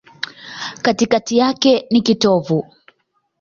Katikati 0.81 1.37
yake 1.37 1.87
ni 1.89 2.01
kitovu. 2.01 2.73